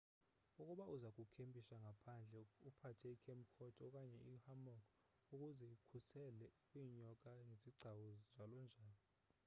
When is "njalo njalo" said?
8.29-9.01